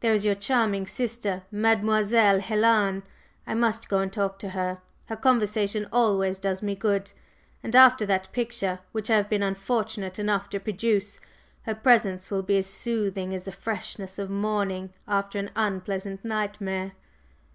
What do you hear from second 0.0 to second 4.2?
There is your charming sister, Mademoiselle Helen! I must go and